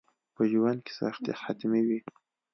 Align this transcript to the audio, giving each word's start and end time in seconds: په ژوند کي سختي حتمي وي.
په 0.35 0.41
ژوند 0.51 0.79
کي 0.85 0.93
سختي 0.99 1.31
حتمي 1.41 1.81
وي. 1.87 1.99